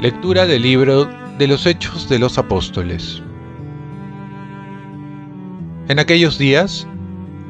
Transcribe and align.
Lectura 0.00 0.46
del 0.46 0.62
libro 0.62 1.10
de 1.36 1.46
los 1.46 1.66
Hechos 1.66 2.08
de 2.08 2.18
los 2.18 2.38
Apóstoles. 2.38 3.22
En 5.88 5.98
aquellos 5.98 6.38
días, 6.38 6.86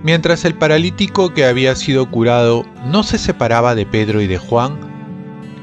mientras 0.03 0.45
el 0.45 0.55
paralítico 0.55 1.33
que 1.33 1.45
había 1.45 1.77
sido 1.77 2.11
curado 2.11 2.65
no 2.87 3.05
se 3.05 3.19
separaba 3.19 3.77
de 3.77 3.87
Pedro 3.87 4.21
y 4.21 4.27
de 4.27 4.39
Juan, 4.39 4.81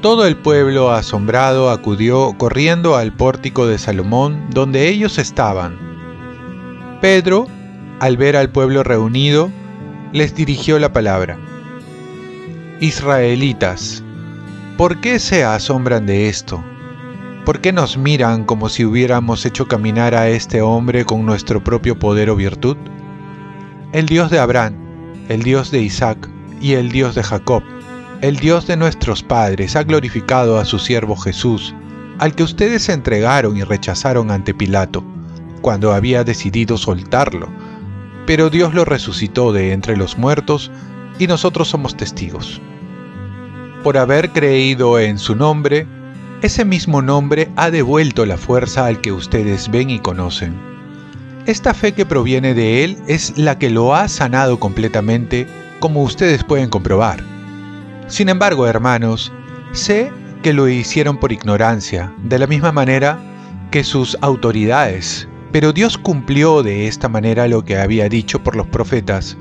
todo 0.00 0.26
el 0.26 0.36
pueblo 0.36 0.90
asombrado 0.90 1.70
acudió 1.70 2.32
corriendo 2.38 2.96
al 2.96 3.12
pórtico 3.12 3.66
de 3.66 3.78
Salomón 3.78 4.46
donde 4.48 4.88
ellos 4.88 5.18
estaban. 5.18 5.87
Pedro, 7.00 7.46
al 8.00 8.16
ver 8.16 8.36
al 8.36 8.50
pueblo 8.50 8.82
reunido, 8.82 9.52
les 10.12 10.34
dirigió 10.34 10.80
la 10.80 10.92
palabra. 10.92 11.38
Israelitas, 12.80 14.02
¿por 14.76 15.00
qué 15.00 15.20
se 15.20 15.44
asombran 15.44 16.06
de 16.06 16.28
esto? 16.28 16.60
¿Por 17.44 17.60
qué 17.60 17.72
nos 17.72 17.96
miran 17.96 18.44
como 18.44 18.68
si 18.68 18.84
hubiéramos 18.84 19.46
hecho 19.46 19.68
caminar 19.68 20.16
a 20.16 20.28
este 20.28 20.60
hombre 20.60 21.04
con 21.04 21.24
nuestro 21.24 21.62
propio 21.62 21.96
poder 21.96 22.30
o 22.30 22.36
virtud? 22.36 22.76
El 23.92 24.06
Dios 24.06 24.28
de 24.32 24.40
Abraham, 24.40 24.74
el 25.28 25.44
Dios 25.44 25.70
de 25.70 25.80
Isaac 25.80 26.28
y 26.60 26.72
el 26.72 26.90
Dios 26.90 27.14
de 27.14 27.22
Jacob, 27.22 27.62
el 28.22 28.38
Dios 28.38 28.66
de 28.66 28.76
nuestros 28.76 29.22
padres 29.22 29.76
ha 29.76 29.84
glorificado 29.84 30.58
a 30.58 30.64
su 30.64 30.80
siervo 30.80 31.14
Jesús, 31.14 31.76
al 32.18 32.34
que 32.34 32.42
ustedes 32.42 32.88
entregaron 32.88 33.56
y 33.56 33.62
rechazaron 33.62 34.32
ante 34.32 34.52
Pilato, 34.52 35.04
cuando 35.58 35.92
había 35.92 36.24
decidido 36.24 36.76
soltarlo. 36.76 37.48
Pero 38.26 38.50
Dios 38.50 38.74
lo 38.74 38.84
resucitó 38.84 39.52
de 39.52 39.72
entre 39.72 39.96
los 39.96 40.18
muertos 40.18 40.70
y 41.18 41.26
nosotros 41.26 41.68
somos 41.68 41.96
testigos. 41.96 42.60
Por 43.82 43.96
haber 43.96 44.30
creído 44.30 44.98
en 44.98 45.18
su 45.18 45.34
nombre, 45.34 45.86
ese 46.42 46.64
mismo 46.64 47.02
nombre 47.02 47.48
ha 47.56 47.70
devuelto 47.70 48.26
la 48.26 48.36
fuerza 48.36 48.86
al 48.86 49.00
que 49.00 49.12
ustedes 49.12 49.70
ven 49.70 49.90
y 49.90 49.98
conocen. 49.98 50.54
Esta 51.46 51.74
fe 51.74 51.92
que 51.92 52.04
proviene 52.04 52.54
de 52.54 52.84
Él 52.84 52.98
es 53.06 53.38
la 53.38 53.58
que 53.58 53.70
lo 53.70 53.94
ha 53.94 54.08
sanado 54.08 54.60
completamente, 54.60 55.46
como 55.80 56.02
ustedes 56.02 56.44
pueden 56.44 56.68
comprobar. 56.68 57.22
Sin 58.06 58.28
embargo, 58.28 58.66
hermanos, 58.66 59.32
sé 59.72 60.12
que 60.42 60.52
lo 60.52 60.68
hicieron 60.68 61.18
por 61.18 61.32
ignorancia, 61.32 62.12
de 62.22 62.38
la 62.38 62.46
misma 62.46 62.72
manera 62.72 63.18
que 63.70 63.82
sus 63.84 64.16
autoridades, 64.20 65.26
pero 65.52 65.72
Dios 65.72 65.98
cumplió 65.98 66.62
de 66.62 66.88
esta 66.88 67.08
manera 67.08 67.48
lo 67.48 67.64
que 67.64 67.78
había 67.78 68.08
dicho 68.08 68.42
por 68.42 68.56
los 68.56 68.66
profetas, 68.66 69.36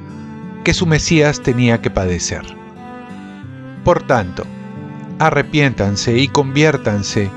que 0.64 0.73
su 0.73 0.86
Mesías 0.86 1.41
tenía 1.41 1.81
que 1.81 1.89
padecer. 1.89 2.44
Por 3.83 4.03
tanto, 4.03 4.44
arrepiéntanse 5.19 6.17
y 6.17 6.27
conviértanse 6.27 7.30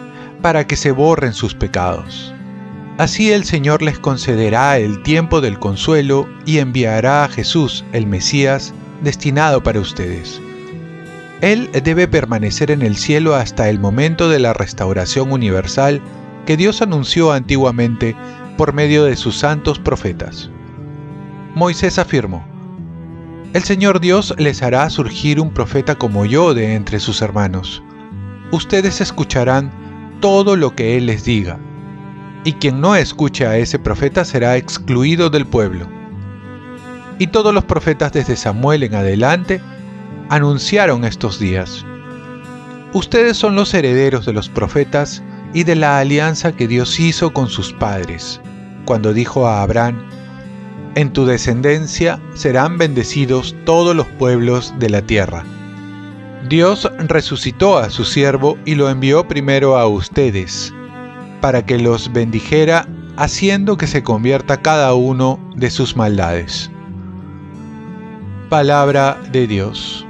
para 0.43 0.67
que 0.67 0.77
se 0.77 0.93
borren 0.93 1.33
sus 1.33 1.55
pecados. 1.55 2.35
Así 2.99 3.33
el 3.33 3.45
Señor 3.45 3.83
les 3.83 3.99
concederá 3.99 4.79
el 4.79 5.03
tiempo 5.03 5.41
del 5.41 5.59
consuelo 5.59 6.29
y 6.45 6.59
enviará 6.59 7.25
a 7.25 7.29
Jesús, 7.29 7.84
el 7.93 8.07
Mesías, 8.07 8.75
destinado 9.03 9.62
para 9.62 9.81
ustedes. 9.81 10.41
Él 11.41 11.71
debe 11.84 12.07
permanecer 12.07 12.71
en 12.71 12.83
el 12.83 12.97
cielo 12.97 13.34
hasta 13.34 13.71
el 13.71 13.79
momento 13.79 14.29
de 14.29 14.39
la 14.39 14.53
restauración 14.53 15.33
universal 15.33 16.03
que 16.45 16.59
Dios 16.59 16.83
anunció 16.83 17.33
antiguamente 17.33 18.15
por 18.61 18.75
medio 18.75 19.05
de 19.05 19.16
sus 19.16 19.39
santos 19.39 19.78
profetas. 19.78 20.50
Moisés 21.55 21.98
afirmó, 21.98 22.47
el 23.55 23.62
Señor 23.62 24.00
Dios 24.00 24.34
les 24.36 24.62
hará 24.62 24.91
surgir 24.91 25.41
un 25.41 25.48
profeta 25.55 25.94
como 25.94 26.27
yo 26.27 26.53
de 26.53 26.75
entre 26.75 27.00
sus 27.00 27.22
hermanos. 27.22 27.82
Ustedes 28.53 29.00
escucharán 29.00 29.72
todo 30.20 30.56
lo 30.56 30.76
que 30.76 30.99
Él 30.99 31.06
les 31.06 31.25
diga, 31.25 31.59
y 32.44 32.53
quien 32.53 32.82
no 32.82 32.97
escuche 32.97 33.47
a 33.47 33.56
ese 33.56 33.78
profeta 33.78 34.26
será 34.26 34.59
excluido 34.59 35.31
del 35.31 35.47
pueblo. 35.47 35.87
Y 37.19 37.28
todos 37.28 37.54
los 37.54 37.65
profetas 37.65 38.12
desde 38.12 38.37
Samuel 38.37 38.82
en 38.82 38.94
adelante 38.94 39.62
anunciaron 40.28 41.06
estos 41.06 41.38
días. 41.38 41.87
Ustedes 42.93 43.38
son 43.38 43.54
los 43.54 43.72
herederos 43.72 44.26
de 44.26 44.34
los 44.34 44.50
profetas 44.50 45.22
y 45.54 45.65
de 45.65 45.76
la 45.76 45.99
alianza 45.99 46.53
que 46.53 46.69
Dios 46.69 47.00
hizo 47.00 47.32
con 47.32 47.49
sus 47.49 47.72
padres, 47.72 48.38
cuando 48.91 49.12
dijo 49.12 49.47
a 49.47 49.62
Abraham, 49.62 50.03
en 50.97 51.12
tu 51.12 51.25
descendencia 51.25 52.21
serán 52.34 52.77
bendecidos 52.77 53.55
todos 53.65 53.95
los 53.95 54.09
pueblos 54.09 54.75
de 54.81 54.91
la 54.91 55.01
tierra. 55.01 55.45
Dios 56.49 56.91
resucitó 56.99 57.79
a 57.79 57.89
su 57.89 58.05
siervo 58.05 58.59
y 58.65 58.75
lo 58.75 58.91
envió 58.91 59.29
primero 59.29 59.79
a 59.79 59.87
ustedes, 59.87 60.75
para 61.41 61.65
que 61.65 61.79
los 61.79 62.12
bendijera 62.12 62.89
haciendo 63.17 63.77
que 63.77 63.87
se 63.87 64.03
convierta 64.03 64.61
cada 64.61 64.93
uno 64.95 65.39
de 65.55 65.71
sus 65.71 65.97
maldades. 65.97 66.69
Palabra 68.49 69.21
de 69.31 69.47
Dios. 69.47 70.05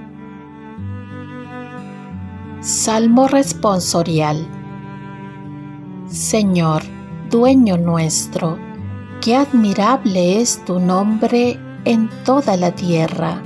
Salmo 2.62 3.28
responsorial. 3.28 4.38
Señor, 6.08 6.82
dueño 7.30 7.76
nuestro, 7.76 8.58
Qué 9.20 9.36
admirable 9.36 10.40
es 10.40 10.64
tu 10.64 10.80
nombre 10.80 11.60
en 11.84 12.08
toda 12.24 12.56
la 12.56 12.74
tierra. 12.74 13.42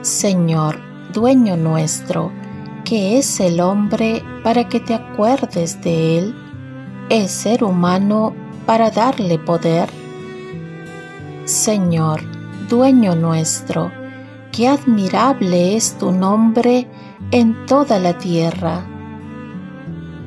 Señor, 0.00 0.80
dueño 1.12 1.56
nuestro, 1.56 2.32
¿qué 2.84 3.18
es 3.18 3.38
el 3.38 3.60
hombre 3.60 4.24
para 4.42 4.68
que 4.68 4.80
te 4.80 4.94
acuerdes 4.94 5.80
de 5.80 6.18
él? 6.18 6.34
¿Es 7.08 7.30
ser 7.30 7.62
humano 7.62 8.34
para 8.66 8.90
darle 8.90 9.38
poder? 9.38 9.88
Señor, 11.44 12.20
dueño 12.68 13.14
nuestro, 13.14 13.92
qué 14.50 14.66
admirable 14.66 15.76
es 15.76 15.96
tu 15.98 16.10
nombre 16.10 16.88
en 17.30 17.64
toda 17.66 18.00
la 18.00 18.18
tierra. 18.18 18.84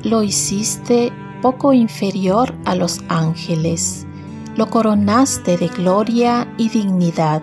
Lo 0.04 0.22
hiciste 0.22 1.12
poco 1.46 1.72
inferior 1.72 2.52
a 2.64 2.74
los 2.74 3.02
ángeles, 3.08 4.04
lo 4.56 4.68
coronaste 4.68 5.56
de 5.56 5.68
gloria 5.68 6.52
y 6.58 6.70
dignidad, 6.70 7.40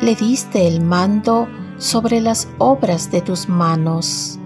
le 0.00 0.14
diste 0.14 0.68
el 0.68 0.80
mando 0.80 1.48
sobre 1.76 2.20
las 2.20 2.46
obras 2.58 3.10
de 3.10 3.20
tus 3.20 3.48
manos, 3.48 4.38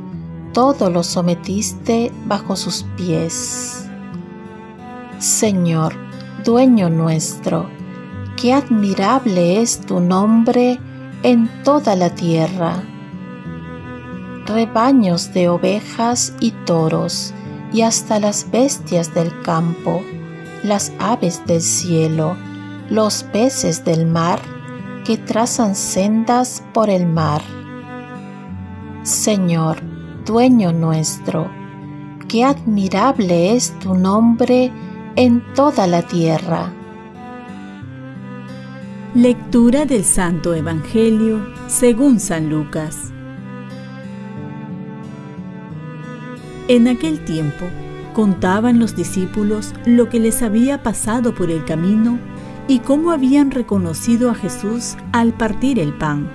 todo 0.54 0.88
lo 0.88 1.02
sometiste 1.02 2.10
bajo 2.24 2.56
sus 2.56 2.86
pies. 2.96 3.86
Señor, 5.18 5.92
dueño 6.42 6.88
nuestro, 6.88 7.68
qué 8.34 8.54
admirable 8.54 9.60
es 9.60 9.78
tu 9.78 10.00
nombre 10.00 10.80
en 11.22 11.50
toda 11.64 11.96
la 11.96 12.08
tierra. 12.14 12.82
Rebaños 14.46 15.34
de 15.34 15.50
ovejas 15.50 16.32
y 16.40 16.52
toros, 16.64 17.34
y 17.74 17.82
hasta 17.82 18.20
las 18.20 18.52
bestias 18.52 19.12
del 19.14 19.42
campo, 19.42 20.00
las 20.62 20.92
aves 21.00 21.44
del 21.44 21.60
cielo, 21.60 22.36
los 22.88 23.24
peces 23.24 23.84
del 23.84 24.06
mar 24.06 24.40
que 25.04 25.18
trazan 25.18 25.74
sendas 25.74 26.62
por 26.72 26.88
el 26.88 27.04
mar. 27.04 27.42
Señor, 29.02 29.78
dueño 30.24 30.72
nuestro, 30.72 31.50
qué 32.28 32.44
admirable 32.44 33.56
es 33.56 33.76
tu 33.80 33.96
nombre 33.96 34.70
en 35.16 35.42
toda 35.54 35.88
la 35.88 36.02
tierra. 36.02 36.72
Lectura 39.16 39.84
del 39.84 40.04
Santo 40.04 40.54
Evangelio 40.54 41.44
según 41.66 42.20
San 42.20 42.48
Lucas. 42.48 43.13
En 46.66 46.88
aquel 46.88 47.22
tiempo 47.24 47.66
contaban 48.14 48.78
los 48.78 48.96
discípulos 48.96 49.74
lo 49.84 50.08
que 50.08 50.18
les 50.18 50.42
había 50.42 50.82
pasado 50.82 51.34
por 51.34 51.50
el 51.50 51.64
camino 51.66 52.18
y 52.68 52.78
cómo 52.78 53.10
habían 53.10 53.50
reconocido 53.50 54.30
a 54.30 54.34
Jesús 54.34 54.96
al 55.12 55.34
partir 55.34 55.78
el 55.78 55.92
pan. 55.92 56.30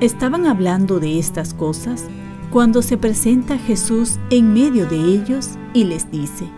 Estaban 0.00 0.46
hablando 0.46 1.00
de 1.00 1.18
estas 1.18 1.52
cosas 1.52 2.06
cuando 2.50 2.82
se 2.82 2.96
presenta 2.96 3.58
Jesús 3.58 4.18
en 4.30 4.52
medio 4.52 4.86
de 4.86 4.96
ellos 4.96 5.50
y 5.74 5.84
les 5.84 6.10
dice, 6.10 6.48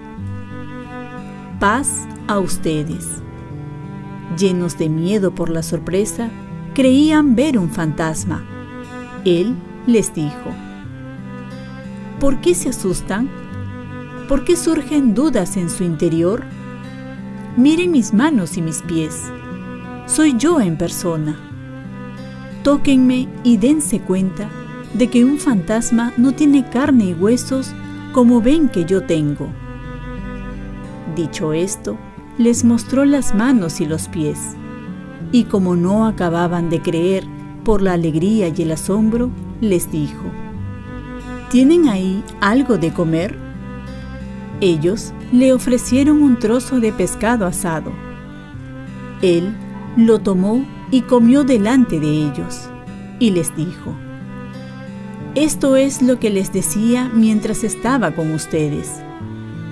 paz 1.60 2.06
a 2.26 2.38
ustedes. 2.40 3.06
Llenos 4.36 4.76
de 4.76 4.88
miedo 4.88 5.34
por 5.34 5.48
la 5.48 5.62
sorpresa, 5.62 6.30
creían 6.74 7.36
ver 7.36 7.58
un 7.58 7.70
fantasma. 7.70 8.44
Él 9.24 9.54
les 9.86 10.12
dijo, 10.12 10.50
¿Por 12.24 12.40
qué 12.40 12.54
se 12.54 12.70
asustan? 12.70 13.28
¿Por 14.30 14.46
qué 14.46 14.56
surgen 14.56 15.12
dudas 15.12 15.58
en 15.58 15.68
su 15.68 15.84
interior? 15.84 16.42
Miren 17.58 17.90
mis 17.90 18.14
manos 18.14 18.56
y 18.56 18.62
mis 18.62 18.80
pies. 18.80 19.24
Soy 20.06 20.34
yo 20.38 20.58
en 20.58 20.78
persona. 20.78 21.36
Tóquenme 22.62 23.28
y 23.42 23.58
dense 23.58 24.00
cuenta 24.00 24.48
de 24.94 25.10
que 25.10 25.22
un 25.22 25.36
fantasma 25.36 26.14
no 26.16 26.32
tiene 26.32 26.66
carne 26.70 27.10
y 27.10 27.12
huesos 27.12 27.74
como 28.14 28.40
ven 28.40 28.70
que 28.70 28.86
yo 28.86 29.02
tengo. 29.04 29.48
Dicho 31.14 31.52
esto, 31.52 31.98
les 32.38 32.64
mostró 32.64 33.04
las 33.04 33.34
manos 33.34 33.82
y 33.82 33.84
los 33.84 34.08
pies, 34.08 34.38
y 35.30 35.44
como 35.44 35.76
no 35.76 36.06
acababan 36.06 36.70
de 36.70 36.80
creer 36.80 37.26
por 37.64 37.82
la 37.82 37.92
alegría 37.92 38.48
y 38.48 38.62
el 38.62 38.72
asombro, 38.72 39.28
les 39.60 39.92
dijo, 39.92 40.24
¿Tienen 41.50 41.88
ahí 41.88 42.22
algo 42.40 42.78
de 42.78 42.92
comer? 42.92 43.36
Ellos 44.60 45.12
le 45.32 45.52
ofrecieron 45.52 46.22
un 46.22 46.38
trozo 46.38 46.80
de 46.80 46.92
pescado 46.92 47.46
asado. 47.46 47.92
Él 49.22 49.54
lo 49.96 50.18
tomó 50.20 50.64
y 50.90 51.02
comió 51.02 51.44
delante 51.44 52.00
de 52.00 52.08
ellos, 52.08 52.68
y 53.18 53.30
les 53.30 53.54
dijo, 53.56 53.94
Esto 55.34 55.76
es 55.76 56.02
lo 56.02 56.18
que 56.18 56.30
les 56.30 56.52
decía 56.52 57.10
mientras 57.12 57.64
estaba 57.64 58.12
con 58.12 58.32
ustedes, 58.32 58.90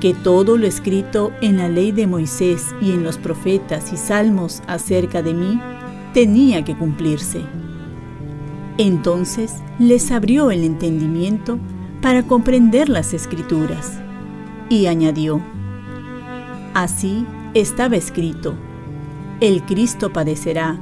que 0.00 0.14
todo 0.14 0.56
lo 0.56 0.66
escrito 0.66 1.32
en 1.40 1.58
la 1.58 1.68
ley 1.68 1.92
de 1.92 2.06
Moisés 2.06 2.74
y 2.80 2.90
en 2.92 3.04
los 3.04 3.18
profetas 3.18 3.92
y 3.92 3.96
salmos 3.96 4.62
acerca 4.66 5.22
de 5.22 5.34
mí 5.34 5.60
tenía 6.12 6.64
que 6.64 6.76
cumplirse. 6.76 7.42
Entonces 8.78 9.56
les 9.78 10.10
abrió 10.10 10.50
el 10.50 10.64
entendimiento 10.64 11.58
para 12.00 12.22
comprender 12.24 12.88
las 12.88 13.14
escrituras, 13.14 14.00
y 14.68 14.86
añadió, 14.86 15.40
Así 16.74 17.26
estaba 17.54 17.96
escrito, 17.96 18.54
el 19.40 19.62
Cristo 19.62 20.12
padecerá, 20.12 20.78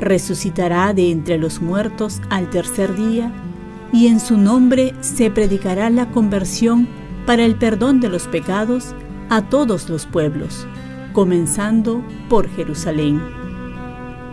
resucitará 0.00 0.94
de 0.94 1.10
entre 1.10 1.36
los 1.36 1.60
muertos 1.60 2.22
al 2.30 2.48
tercer 2.48 2.96
día, 2.96 3.32
y 3.92 4.06
en 4.06 4.20
su 4.20 4.36
nombre 4.36 4.94
se 5.00 5.30
predicará 5.30 5.90
la 5.90 6.10
conversión 6.10 6.88
para 7.26 7.44
el 7.44 7.56
perdón 7.56 8.00
de 8.00 8.08
los 8.08 8.26
pecados 8.26 8.94
a 9.28 9.42
todos 9.42 9.88
los 9.88 10.06
pueblos, 10.06 10.66
comenzando 11.12 12.02
por 12.28 12.48
Jerusalén. 12.48 13.20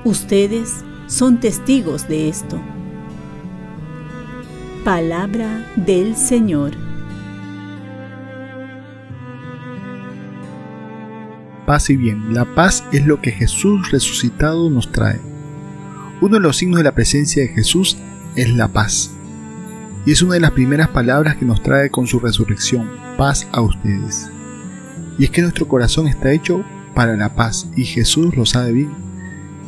Ustedes 0.03 0.83
son 1.07 1.39
testigos 1.39 2.07
de 2.07 2.29
esto. 2.29 2.61
Palabra 4.85 5.65
del 5.75 6.15
Señor. 6.15 6.73
Paz 11.65 11.89
y 11.89 11.97
bien, 11.97 12.35
la 12.35 12.45
paz 12.45 12.83
es 12.91 13.03
lo 13.03 13.19
que 13.19 13.31
Jesús 13.31 13.89
resucitado 13.89 14.69
nos 14.69 14.91
trae. 14.91 15.19
Uno 16.21 16.35
de 16.35 16.39
los 16.39 16.57
signos 16.57 16.77
de 16.77 16.83
la 16.83 16.93
presencia 16.93 17.41
de 17.41 17.47
Jesús 17.47 17.97
es 18.35 18.53
la 18.53 18.67
paz. 18.67 19.09
Y 20.05 20.11
es 20.11 20.21
una 20.21 20.35
de 20.35 20.41
las 20.41 20.51
primeras 20.51 20.89
palabras 20.89 21.37
que 21.37 21.45
nos 21.45 21.63
trae 21.63 21.89
con 21.89 22.05
su 22.05 22.19
resurrección, 22.19 22.87
paz 23.17 23.47
a 23.53 23.61
ustedes. 23.61 24.29
Y 25.17 25.23
es 25.23 25.31
que 25.31 25.41
nuestro 25.41 25.67
corazón 25.67 26.07
está 26.07 26.31
hecho 26.31 26.63
para 26.93 27.17
la 27.17 27.33
paz 27.33 27.67
y 27.75 27.85
Jesús 27.85 28.37
lo 28.37 28.45
sabe 28.45 28.71
bien. 28.71 28.91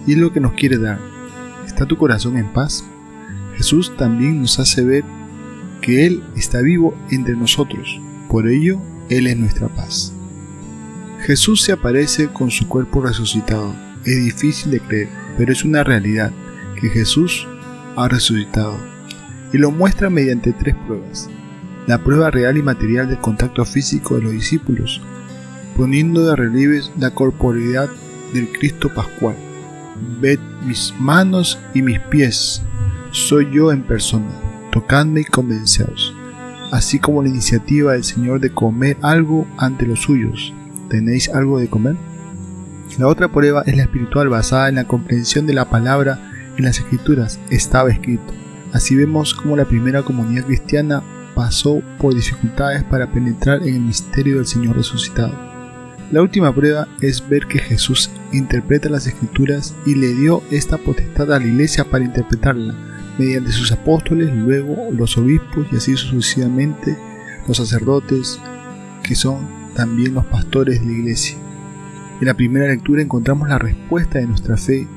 Y 0.06 0.12
es 0.12 0.20
lo 0.20 0.32
que 0.32 0.42
nos 0.42 0.54
quiere 0.54 0.78
dar. 0.78 1.00
¿Está 1.66 1.88
tu 1.88 1.98
corazón 1.98 2.38
en 2.38 2.54
paz? 2.54 2.84
Jesús 3.58 3.96
también 3.98 4.42
nos 4.42 4.60
hace 4.60 4.84
ver 4.84 5.04
que 5.82 6.06
Él 6.06 6.24
está 6.36 6.62
vivo 6.62 6.96
entre 7.10 7.36
nosotros, 7.36 8.00
por 8.30 8.48
ello 8.48 8.80
Él 9.10 9.28
es 9.28 9.38
nuestra 9.38 9.68
paz. 9.68 10.14
Jesús 11.26 11.64
se 11.64 11.72
aparece 11.72 12.28
con 12.28 12.52
su 12.52 12.68
cuerpo 12.68 13.02
resucitado. 13.02 13.74
Es 14.06 14.24
difícil 14.24 14.72
de 14.72 14.80
creer, 14.80 15.10
pero 15.38 15.52
es 15.52 15.66
una 15.66 15.84
realidad 15.84 16.32
que 16.80 16.90
Jesús 16.90 17.48
ha 17.96 18.08
resucitado 18.08 18.78
y 19.52 19.58
lo 19.58 19.72
muestra 19.72 20.10
mediante 20.10 20.54
tres 20.54 20.76
pruebas. 20.86 21.30
La 21.88 22.04
prueba 22.04 22.30
real 22.30 22.58
y 22.58 22.62
material 22.62 23.08
del 23.10 23.20
contacto 23.20 23.66
físico 23.66 24.16
de 24.16 24.22
los 24.22 24.32
discípulos, 24.34 25.02
poniendo 25.76 26.26
de 26.26 26.36
relieve 26.36 26.82
la 27.00 27.12
corporeidad 27.12 27.90
del 28.34 28.52
Cristo 28.52 28.94
Pascual. 28.94 29.36
Ved 30.22 30.40
mis 30.66 30.94
manos 31.00 31.58
y 31.74 31.82
mis 31.82 32.00
pies, 32.00 32.62
soy 33.12 33.50
yo 33.52 33.72
en 33.72 33.84
persona, 33.84 34.30
tocadme 34.72 35.22
y 35.22 35.26
convenceos, 35.26 36.14
así 36.72 37.00
como 37.00 37.24
la 37.24 37.30
iniciativa 37.30 37.94
del 37.94 38.04
Señor 38.04 38.40
de 38.40 38.52
comer 38.52 38.98
algo 39.02 39.48
ante 39.58 39.86
los 39.86 40.02
suyos. 40.02 40.54
¿Tenéis 40.90 41.30
algo 41.30 41.60
de 41.60 41.68
comer? 41.68 41.96
La 42.98 43.08
otra 43.08 43.32
prueba 43.32 43.64
es 43.66 43.76
la 43.76 43.84
espiritual 43.84 44.30
basada 44.30 44.70
en 44.70 44.76
la 44.76 44.88
comprensión 44.88 45.46
de 45.46 45.54
la 45.54 45.70
palabra 45.70 46.32
en 46.58 46.64
las 46.64 46.80
escrituras. 46.80 47.40
Estaba 47.50 47.92
escrito. 47.92 48.34
Así 48.74 48.96
vemos 48.96 49.34
cómo 49.34 49.56
la 49.56 49.66
primera 49.66 50.04
comunidad 50.04 50.46
cristiana 50.46 51.04
pasó 51.36 51.82
por 52.00 52.16
dificultades 52.16 52.84
para 52.84 53.12
penetrar 53.12 53.62
en 53.64 53.76
el 53.76 53.82
misterio 53.82 54.38
del 54.38 54.48
Señor 54.48 54.78
resucitado. 54.78 55.34
La 56.12 56.22
última 56.22 56.54
prueba 56.56 56.88
es 57.02 57.28
ver 57.28 57.48
que 57.48 57.60
Jesús 57.60 58.10
interpreta 58.32 58.90
las 58.90 59.08
escrituras 59.08 59.76
y 59.86 59.96
le 59.96 60.14
dio 60.14 60.42
esta 60.52 60.78
potestad 60.78 61.32
a 61.34 61.40
la 61.40 61.46
iglesia 61.46 61.84
para 61.84 62.06
interpretarla 62.06 62.97
mediante 63.18 63.52
sus 63.52 63.72
apóstoles, 63.72 64.34
luego 64.34 64.76
los 64.92 65.18
obispos 65.18 65.66
y 65.72 65.78
así 65.78 65.96
sucesivamente 65.96 66.98
los 67.48 67.58
sacerdotes, 67.58 68.40
que 69.04 69.16
son 69.16 69.48
también 69.76 70.14
los 70.14 70.26
pastores 70.26 70.80
de 70.80 70.86
la 70.86 70.92
iglesia. 70.92 71.38
En 72.20 72.28
la 72.28 72.34
primera 72.34 72.68
lectura 72.68 73.02
encontramos 73.02 73.48
la 73.48 73.60
respuesta 73.60 74.20
de 74.20 74.28
nuestra 74.28 74.58
fe 74.58 74.88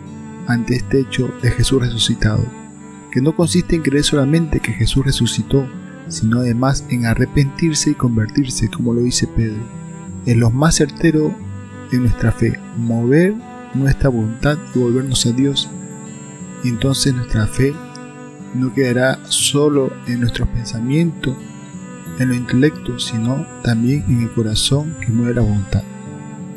ante 0.47 0.77
este 0.77 1.01
hecho 1.01 1.31
de 1.43 1.51
Jesús 1.51 1.83
resucitado, 1.83 2.45
que 3.13 3.21
no 3.21 3.37
consiste 3.37 3.77
en 3.77 3.83
creer 3.83 4.05
solamente 4.05 4.61
que 4.61 4.73
Jesús 4.73 5.05
resucitó, 5.05 5.67
sino 6.09 6.41
además 6.41 6.85
en 6.89 7.07
arrepentirse 7.07 7.91
y 7.91 7.95
convertirse, 7.95 8.69
como 8.69 8.95
lo 8.95 9.03
dice 9.03 9.27
Pedro. 9.27 9.63
Es 10.27 10.37
lo 10.37 10.51
más 10.51 10.77
certero 10.77 11.35
en 11.93 12.03
nuestra 12.03 12.33
fe, 12.33 12.59
mover 12.77 13.35
nuestra 13.75 14.09
voluntad 14.09 14.59
y 14.75 14.79
volvernos 14.79 15.27
a 15.27 15.33
Dios, 15.33 15.69
y 16.65 16.69
entonces 16.69 17.15
nuestra 17.15 17.47
fe 17.47 17.75
no 18.55 18.73
quedará 18.73 19.19
solo 19.29 19.93
en 20.07 20.21
nuestros 20.21 20.49
pensamientos, 20.49 21.37
en 22.19 22.29
lo 22.29 22.35
intelecto, 22.35 22.99
sino 22.99 23.47
también 23.63 24.05
en 24.09 24.23
el 24.23 24.31
corazón 24.33 24.97
que 25.01 25.13
mueve 25.13 25.35
la 25.35 25.43
voluntad. 25.43 25.83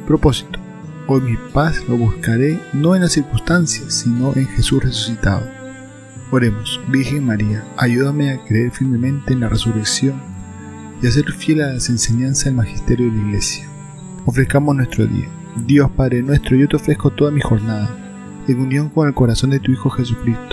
Propósito. 0.07 0.60
Hoy 1.06 1.22
mi 1.22 1.38
paz 1.54 1.83
lo 1.88 1.97
buscaré 1.97 2.59
no 2.71 2.95
en 2.95 3.02
las 3.02 3.12
circunstancias, 3.12 3.94
sino 3.94 4.33
en 4.35 4.47
Jesús 4.47 4.83
resucitado. 4.83 5.45
Oremos, 6.31 6.80
Virgen 6.88 7.26
María, 7.26 7.64
ayúdame 7.78 8.31
a 8.31 8.44
creer 8.44 8.71
firmemente 8.71 9.33
en 9.33 9.42
la 9.42 9.50
resurrección 9.50 10.21
y 11.02 11.07
a 11.07 11.12
ser 11.12 11.31
fiel 11.31 11.62
a 11.62 11.73
las 11.73 11.90
enseñanzas 11.90 12.45
del 12.45 12.56
magisterio 12.56 13.07
de 13.07 13.18
la 13.18 13.28
Iglesia. 13.28 13.68
Ofrezcamos 14.26 14.76
nuestro 14.76 15.06
día. 15.06 15.28
Dios 15.68 15.92
Padre 15.92 16.23
nuestro, 16.23 16.56
yo 16.56 16.68
te 16.68 16.78
ofrezco 16.78 17.12
toda 17.12 17.30
mi 17.30 17.42
jornada, 17.42 17.90
en 18.47 18.59
unión 18.59 18.90
con 18.90 19.07
el 19.07 19.14
corazón 19.14 19.52
de 19.52 19.59
tu 19.59 19.71
Hijo 19.71 19.90
Jesucristo 19.90 20.53